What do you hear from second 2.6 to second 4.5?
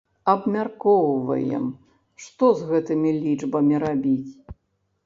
з гэтымі лічбамі рабіць?